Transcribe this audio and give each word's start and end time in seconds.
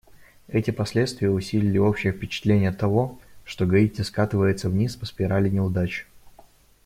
Эти 0.47 0.71
последствия 0.71 1.29
усилили 1.29 1.77
общее 1.77 2.11
впечатление 2.11 2.71
того, 2.71 3.19
что 3.45 3.67
Гаити 3.67 4.01
скатывается 4.01 4.67
вниз 4.67 4.95
по 4.95 5.05
спирали 5.05 5.47
неудач. 5.47 6.07